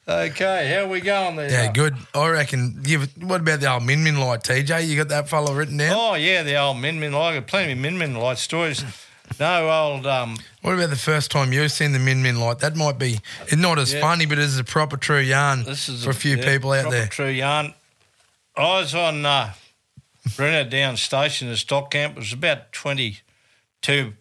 okay, 0.06 0.68
how 0.74 0.86
we 0.90 1.00
going 1.00 1.36
there? 1.36 1.50
Yeah, 1.50 1.72
good. 1.72 1.96
I 2.14 2.28
reckon. 2.28 2.80
Give. 2.82 3.04
it- 3.04 3.24
What 3.24 3.40
about 3.40 3.60
the 3.60 3.72
old 3.72 3.84
Min 3.84 4.04
Min 4.04 4.18
light, 4.18 4.42
TJ? 4.42 4.86
You 4.86 4.96
got 4.96 5.08
that 5.08 5.28
fellow 5.30 5.54
written 5.54 5.78
down? 5.78 5.96
Oh, 5.96 6.14
yeah, 6.14 6.42
the 6.42 6.56
old 6.60 6.78
Min 6.78 7.00
Min 7.00 7.12
light. 7.12 7.46
Plenty 7.46 7.72
of 7.72 7.78
Min 7.78 7.96
Min 7.96 8.14
light 8.16 8.38
stories. 8.38 8.84
No 9.40 9.70
old 9.70 10.06
um, 10.06 10.36
What 10.60 10.74
about 10.74 10.90
the 10.90 10.96
first 10.96 11.30
time 11.30 11.52
you've 11.52 11.72
seen 11.72 11.92
the 11.92 11.98
Min 11.98 12.22
Min 12.22 12.38
light? 12.38 12.58
That 12.58 12.76
might 12.76 12.98
be 12.98 13.20
it's 13.44 13.56
not 13.56 13.78
as 13.78 13.94
Yeah. 13.94 14.00
funny, 14.00 14.26
but 14.26 14.38
it's 14.38 14.58
a 14.58 14.64
proper 14.64 14.98
true 14.98 15.18
yarn 15.18 15.64
This 15.64 15.88
is 15.88 16.04
for 16.04 16.10
a 16.10 16.14
few 16.14 16.36
yeah, 16.36 16.44
people 16.44 16.72
out 16.72 16.82
proper 16.82 16.96
there. 16.96 17.06
True 17.06 17.30
yarn. 17.30 17.72
I 18.56 18.80
was 18.80 18.94
on 18.94 19.24
uh, 19.24 19.54
Brunette 20.36 20.68
Down 20.68 20.98
Station 20.98 21.48
in 21.48 21.56
stock 21.56 21.90
camp. 21.90 22.16
It 22.16 22.20
was 22.20 22.32
about 22.34 22.72
twenty-two 22.72 24.12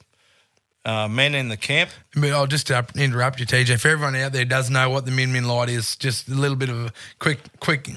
uh, 0.85 1.07
men 1.09 1.35
in 1.35 1.49
the 1.49 1.57
camp. 1.57 1.89
But 2.15 2.31
I'll 2.31 2.47
just 2.47 2.71
uh, 2.71 2.83
interrupt 2.95 3.41
you, 3.41 3.45
TJ. 3.45 3.79
For 3.81 3.89
everyone 3.89 4.15
out 4.15 4.31
there 4.31 4.45
does 4.45 4.69
know 4.69 4.89
what 4.89 5.05
the 5.05 5.11
Min 5.11 5.33
Min 5.33 5.45
light 5.45 5.67
is, 5.67 5.97
just 5.97 6.29
a 6.29 6.33
little 6.33 6.55
bit 6.55 6.69
of 6.69 6.85
a 6.85 6.93
quick, 7.19 7.39
quick. 7.59 7.89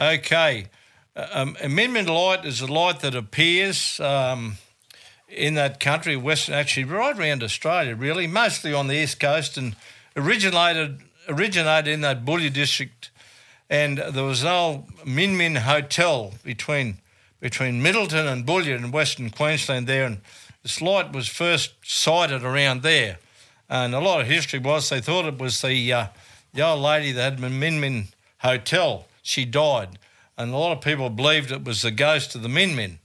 Okay, 0.00 0.66
um, 1.14 1.56
a 1.62 1.68
Min 1.68 1.92
Min 1.92 2.06
light 2.06 2.46
is 2.46 2.62
a 2.62 2.66
light 2.66 3.00
that 3.00 3.14
appears 3.14 4.00
um, 4.00 4.56
in 5.34 5.54
that 5.54 5.80
country, 5.80 6.16
Western, 6.16 6.54
actually 6.54 6.84
right 6.84 7.18
around 7.18 7.42
Australia, 7.42 7.96
really, 7.96 8.26
mostly 8.26 8.72
on 8.72 8.86
the 8.86 8.94
east 8.94 9.18
coast, 9.18 9.56
and 9.56 9.74
originated 10.16 11.00
originated 11.28 11.88
in 11.88 12.00
that 12.02 12.24
Boulia 12.24 12.52
district. 12.52 13.10
And 13.70 13.98
there 13.98 14.24
was 14.24 14.42
an 14.42 14.48
old 14.48 15.06
Min 15.06 15.36
Min 15.36 15.56
hotel 15.56 16.34
between 16.42 16.98
between 17.40 17.82
Middleton 17.82 18.26
and 18.26 18.46
Boulia 18.46 18.76
in 18.76 18.92
Western 18.92 19.30
Queensland 19.30 19.86
there, 19.86 20.04
and 20.04 20.20
this 20.62 20.80
light 20.80 21.12
was 21.12 21.26
first 21.26 21.72
sighted 21.82 22.44
around 22.44 22.82
there. 22.82 23.18
And 23.68 23.94
a 23.94 24.00
lot 24.00 24.20
of 24.20 24.26
history 24.26 24.58
was 24.58 24.88
they 24.88 25.00
thought 25.00 25.24
it 25.24 25.38
was 25.38 25.62
the 25.62 25.92
uh, 25.92 26.06
the 26.52 26.62
old 26.62 26.80
lady 26.80 27.12
that 27.12 27.22
had 27.22 27.38
the 27.38 27.48
Min 27.48 27.80
Min 27.80 28.08
hotel. 28.38 29.06
She 29.22 29.44
died, 29.44 29.98
and 30.36 30.52
a 30.52 30.56
lot 30.56 30.76
of 30.76 30.84
people 30.84 31.08
believed 31.08 31.50
it 31.50 31.64
was 31.64 31.82
the 31.82 31.90
ghost 31.90 32.34
of 32.34 32.42
the 32.42 32.48
Min 32.48 32.76
Min. 32.76 32.98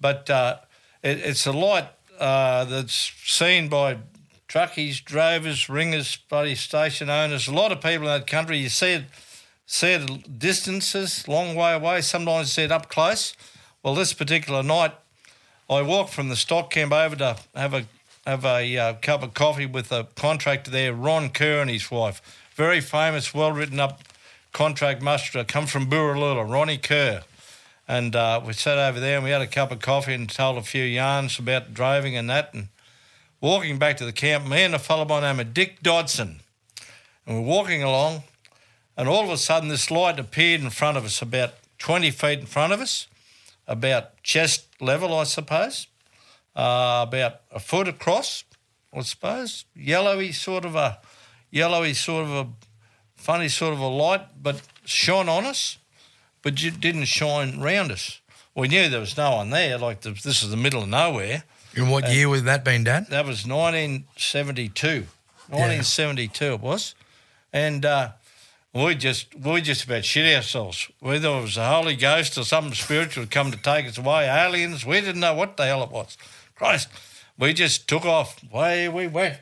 But 0.00 0.28
uh, 0.28 0.58
it, 1.04 1.18
it's 1.18 1.46
a 1.46 1.52
light 1.52 1.86
uh, 2.18 2.64
that's 2.64 3.12
seen 3.24 3.68
by 3.68 3.98
truckies, 4.48 5.04
drovers, 5.04 5.68
ringers, 5.68 6.16
bloody 6.16 6.54
station 6.54 7.10
owners. 7.10 7.46
A 7.46 7.54
lot 7.54 7.70
of 7.70 7.80
people 7.80 8.08
in 8.08 8.18
that 8.18 8.26
country. 8.26 8.58
You 8.58 8.70
see 8.70 8.94
it, 8.94 9.04
see 9.66 9.92
it 9.92 10.38
distances, 10.38 11.28
long 11.28 11.54
way 11.54 11.74
away. 11.74 12.00
Sometimes 12.00 12.48
you 12.48 12.50
see 12.50 12.62
it 12.62 12.72
up 12.72 12.88
close. 12.88 13.36
Well, 13.82 13.94
this 13.94 14.14
particular 14.14 14.62
night, 14.62 14.92
I 15.68 15.82
walked 15.82 16.12
from 16.12 16.30
the 16.30 16.36
stock 16.36 16.70
camp 16.70 16.92
over 16.92 17.16
to 17.16 17.36
have 17.54 17.74
a 17.74 17.84
have 18.26 18.46
a 18.46 18.78
uh, 18.78 18.94
cup 18.94 19.22
of 19.22 19.34
coffee 19.34 19.66
with 19.66 19.92
a 19.92 20.08
contractor 20.16 20.70
there, 20.70 20.94
Ron 20.94 21.28
Kerr 21.28 21.60
and 21.60 21.68
his 21.68 21.90
wife. 21.90 22.22
Very 22.54 22.80
famous, 22.80 23.34
well 23.34 23.52
written 23.52 23.78
up 23.78 24.02
contract 24.52 25.02
musterer, 25.02 25.44
come 25.46 25.66
from 25.66 25.90
Borroloola, 25.90 26.50
Ronnie 26.50 26.78
Kerr. 26.78 27.22
And 27.86 28.16
uh, 28.16 28.40
we 28.44 28.52
sat 28.54 28.78
over 28.78 28.98
there 28.98 29.16
and 29.16 29.24
we 29.24 29.30
had 29.30 29.42
a 29.42 29.46
cup 29.46 29.70
of 29.70 29.80
coffee 29.80 30.14
and 30.14 30.28
told 30.28 30.56
a 30.56 30.62
few 30.62 30.84
yarns 30.84 31.38
about 31.38 31.74
driving 31.74 32.16
and 32.16 32.30
that. 32.30 32.54
And 32.54 32.68
walking 33.40 33.78
back 33.78 33.98
to 33.98 34.06
the 34.06 34.12
camp, 34.12 34.46
me 34.46 34.62
and 34.62 34.74
a 34.74 34.78
fellow 34.78 35.04
by 35.04 35.20
the 35.20 35.32
name 35.32 35.40
of 35.40 35.52
Dick 35.52 35.82
Dodson. 35.82 36.40
And 37.26 37.36
we're 37.36 37.46
walking 37.46 37.82
along, 37.82 38.22
and 38.96 39.08
all 39.08 39.24
of 39.24 39.30
a 39.30 39.36
sudden, 39.36 39.68
this 39.68 39.90
light 39.90 40.18
appeared 40.18 40.60
in 40.60 40.70
front 40.70 40.96
of 40.96 41.04
us, 41.04 41.20
about 41.20 41.54
20 41.78 42.10
feet 42.10 42.38
in 42.40 42.46
front 42.46 42.72
of 42.72 42.80
us, 42.80 43.06
about 43.66 44.22
chest 44.22 44.66
level, 44.80 45.14
I 45.14 45.24
suppose, 45.24 45.86
uh, 46.56 47.04
about 47.06 47.40
a 47.50 47.60
foot 47.60 47.88
across, 47.88 48.44
I 48.92 49.00
suppose. 49.02 49.64
Yellowy, 49.74 50.32
sort 50.32 50.64
of 50.64 50.74
a 50.74 51.00
yellowy, 51.50 51.94
sort 51.94 52.24
of 52.24 52.30
a 52.32 52.48
funny 53.16 53.48
sort 53.48 53.72
of 53.72 53.80
a 53.80 53.88
light, 53.88 54.22
but 54.42 54.60
shone 54.84 55.28
on 55.28 55.44
us, 55.44 55.78
but 56.44 56.62
it 56.62 56.78
didn't 56.78 57.06
shine 57.06 57.58
round 57.58 57.90
us. 57.90 58.20
We 58.54 58.68
knew 58.68 58.88
there 58.88 59.00
was 59.00 59.16
no 59.16 59.36
one 59.36 59.50
there, 59.50 59.78
like 59.78 60.02
the, 60.02 60.10
this 60.10 60.44
is 60.44 60.50
the 60.50 60.56
middle 60.56 60.82
of 60.82 60.88
nowhere. 60.88 61.42
In 61.74 61.88
what 61.88 62.08
year 62.08 62.28
was 62.28 62.44
that 62.44 62.64
been, 62.64 62.84
Dad? 62.84 63.08
That 63.08 63.26
was 63.26 63.44
1972. 63.44 65.06
1972 65.48 66.44
it 66.44 66.60
was. 66.60 66.94
And 67.52 67.84
uh, 67.84 68.10
we 68.72 68.94
just 68.94 69.34
we 69.34 69.60
just 69.60 69.84
about 69.84 70.04
shit 70.04 70.36
ourselves. 70.36 70.90
Thought 71.02 71.14
it 71.14 71.42
was 71.42 71.54
the 71.56 71.66
Holy 71.66 71.96
Ghost 71.96 72.38
or 72.38 72.44
something 72.44 72.74
spiritual 72.74 73.24
had 73.24 73.30
come 73.30 73.50
to 73.50 73.56
take 73.56 73.86
us 73.86 73.98
away, 73.98 74.26
aliens. 74.26 74.86
We 74.86 75.00
didn't 75.00 75.20
know 75.20 75.34
what 75.34 75.56
the 75.56 75.66
hell 75.66 75.82
it 75.82 75.90
was. 75.90 76.16
Christ, 76.54 76.88
we 77.38 77.54
just 77.54 77.88
took 77.88 78.04
off. 78.04 78.38
Way 78.52 78.88
we 78.88 79.08
went. 79.08 79.38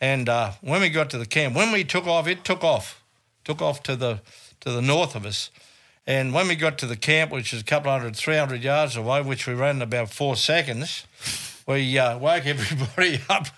And 0.00 0.28
uh, 0.28 0.52
when 0.60 0.80
we 0.80 0.90
got 0.90 1.10
to 1.10 1.18
the 1.18 1.26
camp, 1.26 1.54
when 1.54 1.72
we 1.72 1.84
took 1.84 2.06
off, 2.06 2.26
it 2.26 2.44
took 2.44 2.64
off. 2.64 3.02
Took 3.44 3.62
off 3.62 3.82
to 3.84 3.96
the 3.96 4.20
to 4.60 4.70
the 4.70 4.82
north 4.82 5.14
of 5.14 5.26
us. 5.26 5.50
And 6.08 6.32
when 6.32 6.48
we 6.48 6.56
got 6.56 6.78
to 6.78 6.86
the 6.86 6.96
camp, 6.96 7.30
which 7.30 7.52
is 7.52 7.60
a 7.60 7.64
couple 7.64 7.92
hundred, 7.92 8.16
300 8.16 8.62
yards 8.64 8.96
away, 8.96 9.20
which 9.20 9.46
we 9.46 9.52
ran 9.52 9.76
in 9.76 9.82
about 9.82 10.08
four 10.08 10.36
seconds, 10.36 11.06
we 11.66 11.98
uh, 11.98 12.16
woke 12.16 12.46
everybody 12.46 13.20
up 13.28 13.48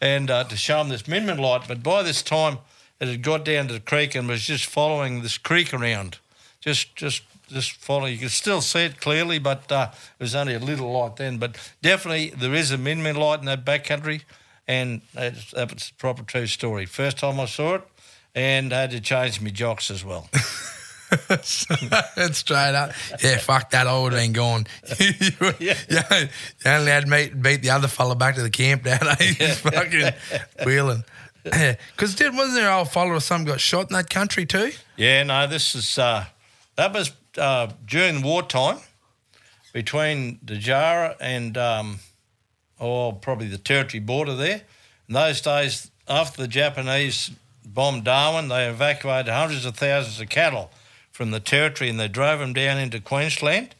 and 0.00 0.28
uh, 0.28 0.42
to 0.42 0.56
show 0.56 0.78
them 0.78 0.88
this 0.88 1.06
Min 1.06 1.26
Min 1.26 1.38
light. 1.38 1.62
But 1.68 1.80
by 1.84 2.02
this 2.02 2.20
time, 2.20 2.58
it 2.98 3.06
had 3.06 3.22
got 3.22 3.44
down 3.44 3.68
to 3.68 3.74
the 3.74 3.80
creek 3.80 4.16
and 4.16 4.26
was 4.26 4.42
just 4.42 4.66
following 4.66 5.22
this 5.22 5.38
creek 5.38 5.72
around, 5.72 6.18
just 6.60 6.96
just 6.96 7.22
just 7.48 7.70
following. 7.70 8.14
You 8.14 8.18
could 8.18 8.30
still 8.32 8.62
see 8.62 8.80
it 8.80 9.00
clearly, 9.00 9.38
but 9.38 9.70
uh, 9.70 9.90
it 9.92 10.22
was 10.22 10.34
only 10.34 10.54
a 10.54 10.58
little 10.58 10.90
light 10.90 11.16
then. 11.16 11.38
But 11.38 11.56
definitely, 11.82 12.30
there 12.30 12.52
is 12.52 12.72
a 12.72 12.78
Min 12.78 13.04
Min 13.04 13.14
light 13.14 13.38
in 13.38 13.46
that 13.46 13.64
backcountry, 13.64 14.22
and 14.66 15.02
that's 15.14 15.52
a 15.52 15.68
proper 15.98 16.24
true 16.24 16.48
story. 16.48 16.84
First 16.84 17.18
time 17.18 17.38
I 17.38 17.46
saw 17.46 17.76
it, 17.76 17.82
and 18.34 18.72
I 18.72 18.80
had 18.80 18.90
to 18.90 19.00
change 19.00 19.40
my 19.40 19.50
jocks 19.50 19.88
as 19.88 20.04
well. 20.04 20.28
Straight 21.42 22.74
up. 22.74 22.92
Yeah, 23.22 23.38
fuck 23.38 23.70
that. 23.70 23.86
I 23.86 24.00
would 24.00 24.12
have 24.12 24.22
been 24.22 24.32
gone. 24.32 24.66
yeah. 25.58 25.76
yeah. 25.88 26.20
You 26.20 26.70
only 26.70 26.90
had 26.90 27.08
me 27.08 27.28
beat 27.28 27.62
the 27.62 27.70
other 27.70 27.88
fella 27.88 28.14
back 28.14 28.36
to 28.36 28.42
the 28.42 28.50
camp 28.50 28.84
down. 28.84 29.00
He's 29.18 29.58
fucking 29.58 30.12
wheeling. 30.64 31.04
Because 31.44 32.14
did 32.14 32.36
wasn't 32.36 32.54
there 32.54 32.68
an 32.68 32.78
old 32.78 32.92
fella 32.92 33.14
or 33.14 33.20
something 33.20 33.46
got 33.46 33.60
shot 33.60 33.90
in 33.90 33.96
that 33.96 34.08
country 34.08 34.46
too? 34.46 34.70
Yeah, 34.96 35.24
no, 35.24 35.48
this 35.48 35.74
is 35.74 35.98
uh, 35.98 36.26
that 36.76 36.92
was 36.94 37.10
uh, 37.36 37.66
during 37.84 38.22
wartime 38.22 38.78
between 39.72 40.38
Dajarra 40.38 41.16
and 41.20 41.58
um, 41.58 41.98
oh, 42.78 43.10
probably 43.10 43.48
the 43.48 43.58
territory 43.58 43.98
border 43.98 44.36
there. 44.36 44.62
In 45.08 45.14
those 45.14 45.40
days, 45.40 45.90
after 46.06 46.40
the 46.42 46.46
Japanese 46.46 47.32
bombed 47.66 48.04
Darwin, 48.04 48.46
they 48.46 48.68
evacuated 48.68 49.32
hundreds 49.32 49.64
of 49.64 49.76
thousands 49.76 50.20
of 50.20 50.28
cattle 50.28 50.70
from 51.12 51.30
the 51.30 51.40
territory 51.40 51.88
and 51.88 52.00
they 52.00 52.08
drove 52.08 52.40
them 52.40 52.52
down 52.52 52.78
into 52.78 52.98
Queensland. 53.00 53.74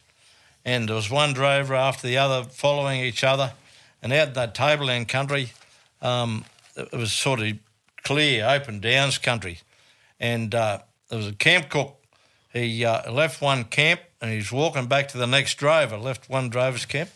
And 0.63 0.87
there 0.87 0.95
was 0.95 1.09
one 1.09 1.33
drover 1.33 1.75
after 1.75 2.07
the 2.07 2.17
other 2.17 2.47
following 2.49 3.01
each 3.01 3.23
other. 3.23 3.51
And 4.01 4.13
out 4.13 4.29
in 4.29 4.33
that 4.35 4.55
tableland 4.55 5.09
country, 5.09 5.51
um, 6.01 6.45
it 6.75 6.93
was 6.93 7.11
sort 7.11 7.41
of 7.41 7.53
clear, 8.03 8.47
open 8.47 8.79
downs 8.79 9.17
country. 9.17 9.59
And 10.19 10.53
uh, 10.55 10.79
there 11.09 11.17
was 11.17 11.27
a 11.27 11.33
camp 11.33 11.69
cook. 11.69 11.97
He 12.53 12.85
uh, 12.85 13.11
left 13.11 13.41
one 13.41 13.65
camp 13.65 13.99
and 14.21 14.31
he's 14.31 14.51
walking 14.51 14.85
back 14.85 15.09
to 15.09 15.17
the 15.17 15.27
next 15.27 15.55
drover, 15.55 15.97
left 15.97 16.29
one 16.29 16.49
drover's 16.49 16.85
camp. 16.85 17.09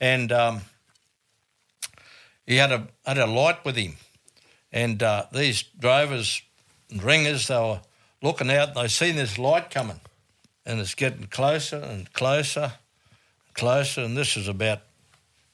And 0.00 0.32
um, 0.32 0.62
he 2.46 2.56
had 2.56 2.72
a, 2.72 2.88
had 3.04 3.18
a 3.18 3.26
light 3.26 3.64
with 3.64 3.76
him. 3.76 3.96
And 4.72 5.02
uh, 5.02 5.26
these 5.32 5.62
drovers 5.62 6.42
and 6.90 7.02
ringers, 7.02 7.48
they 7.48 7.56
were 7.56 7.80
looking 8.22 8.50
out 8.50 8.68
and 8.68 8.76
they 8.76 8.88
seen 8.88 9.16
this 9.16 9.38
light 9.38 9.70
coming. 9.70 10.00
And 10.66 10.78
it's 10.78 10.94
getting 10.94 11.24
closer 11.24 11.76
and 11.76 12.12
closer, 12.12 12.72
closer. 13.54 14.02
And 14.02 14.16
this 14.16 14.36
is 14.36 14.46
about 14.46 14.80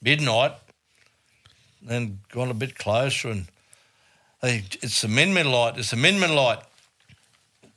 midnight. 0.01 0.53
Then 1.81 2.19
gone 2.31 2.51
a 2.51 2.53
bit 2.53 2.77
closer 2.77 3.29
and 3.29 3.47
they, 4.41 4.63
it's 4.81 5.01
the 5.01 5.07
Min 5.07 5.33
Min 5.33 5.51
light. 5.51 5.77
It's 5.77 5.91
the 5.91 5.97
Min 5.97 6.19
Min 6.19 6.35
light. 6.35 6.59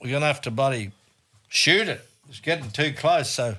We're 0.01 0.19
to 0.19 0.25
have 0.25 0.41
to 0.41 0.51
bloody 0.51 0.91
shoot 1.47 1.87
it. 1.87 2.05
It's 2.29 2.39
getting 2.39 2.69
too 2.71 2.93
close. 2.93 3.29
So 3.29 3.57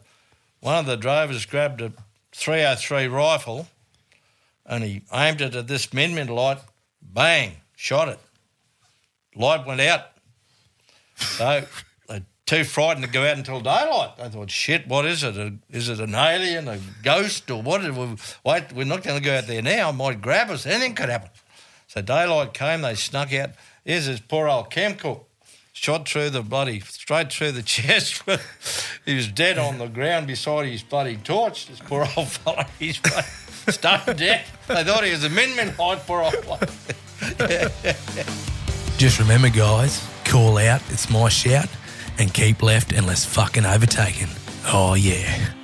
one 0.61 0.77
of 0.77 0.87
the 0.87 0.97
drivers 0.97 1.47
grabbed 1.47 1.81
a 1.81 1.93
303 2.33 3.07
rifle 3.09 3.69
and 4.65 4.85
he 4.85 5.03
aimed 5.13 5.41
it 5.41 5.55
at 5.55 5.67
this 5.67 5.93
Min 5.93 6.15
Min 6.15 6.29
light. 6.29 6.59
Bang, 7.03 7.57
shot 7.77 8.09
it. 8.09 8.19
Light 9.35 9.67
went 9.67 9.81
out. 9.81 10.12
So 11.23 11.65
they're 12.09 12.23
too 12.47 12.65
frightened 12.65 13.07
to 13.07 13.11
go 13.11 13.25
out 13.25 13.37
until 13.37 13.61
daylight. 13.61 14.17
They 14.19 14.29
thought, 14.29 14.51
shit, 14.51 14.87
what 14.87 15.07
is 15.07 15.23
it? 15.23 15.55
Is 15.71 15.89
it 15.89 16.01
an 16.01 16.15
alien, 16.15 16.69
a 16.69 16.79
ghost, 17.03 17.51
or 17.51 17.63
what? 17.63 17.83
Wait, 18.45 18.73
we're 18.73 18.85
not 18.85 19.03
going 19.03 19.19
to 19.19 19.25
go 19.25 19.37
out 19.37 19.47
there 19.47 19.63
now. 19.63 19.91
It 19.91 19.95
might 19.95 20.21
grab 20.21 20.51
us. 20.51 20.67
Anything 20.67 20.95
could 20.95 21.09
happen. 21.09 21.31
So 21.87 22.01
daylight 22.01 22.55
came, 22.55 22.81
they 22.81 22.95
snuck 22.95 23.33
out. 23.35 23.51
Here's 23.85 24.07
this 24.07 24.21
poor 24.21 24.49
old 24.49 24.71
camp 24.71 25.01
cook, 25.01 25.29
shot 25.73 26.09
through 26.09 26.31
the 26.31 26.43
bloody, 26.43 26.81
straight 26.81 27.33
through 27.33 27.53
the 27.53 27.63
chest. 27.75 28.23
he 29.05 29.15
was 29.15 29.29
dead 29.29 29.59
on 29.59 29.79
the 29.79 29.89
ground 29.89 30.27
beside 30.27 30.67
his 30.67 30.83
bloody 30.83 31.17
torch. 31.17 31.67
This 31.67 31.81
poor 31.81 32.07
old 32.17 32.29
fellow, 32.29 32.65
he's 32.79 33.01
stone 33.69 34.17
dead. 34.17 34.45
They 34.69 34.85
thought 34.85 35.05
he 35.05 35.11
was 35.11 35.25
a 35.25 35.31
min 35.31 35.55
min 35.55 35.75
light, 35.79 36.07
poor 36.07 36.23
old 36.23 36.35
Just 38.99 39.19
remember, 39.19 39.51
guys, 39.51 40.07
call 40.33 40.57
out, 40.57 40.81
it's 40.89 41.11
my 41.11 41.29
shout, 41.29 41.69
and 42.19 42.33
keep 42.33 42.63
left 42.63 42.91
unless 42.91 43.23
fucking 43.23 43.67
overtaken. 43.67 44.31
Oh, 44.65 44.95
yeah. 44.95 45.62